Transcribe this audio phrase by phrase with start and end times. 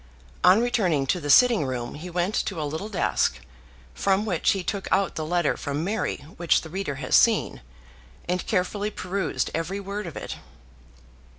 [0.43, 3.37] On returning to the sitting room he went to a little desk
[3.93, 7.61] from which he took out the letter from Mary which the reader has seen,
[8.27, 10.37] and carefully perused every word of it.